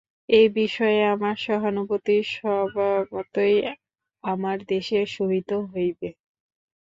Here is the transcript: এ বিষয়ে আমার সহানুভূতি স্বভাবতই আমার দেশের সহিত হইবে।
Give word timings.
এ 0.31 0.41
বিষয়ে 0.55 1.01
আমার 1.13 1.35
সহানুভূতি 1.45 2.15
স্বভাবতই 2.33 3.55
আমার 4.23 4.57
দেশের 4.71 5.05
সহিত 5.15 5.49
হইবে। 5.71 6.09